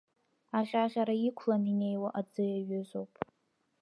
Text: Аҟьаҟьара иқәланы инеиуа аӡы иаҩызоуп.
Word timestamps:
Аҟьаҟьара 0.57 1.15
иқәланы 1.27 1.69
инеиуа 1.73 2.09
аӡы 2.19 2.43
иаҩызоуп. 2.47 3.11